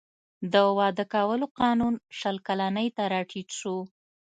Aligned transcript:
د 0.53 0.53
واده 0.77 1.05
کولو 1.13 1.45
قانون 1.61 1.93
شل 2.19 2.37
کلنۍ 2.47 2.87
ته 2.95 3.03
راټیټ 3.13 3.49
شو. 3.59 3.77